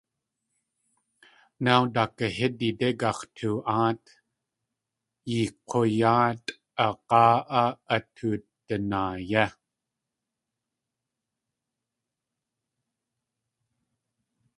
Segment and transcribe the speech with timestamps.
[1.63, 4.03] Naaw daakahídidé gax̲too.áat,
[5.31, 6.47] yeekg̲wayáatʼ
[6.85, 9.45] aag̲áa áa at tudanaa yé.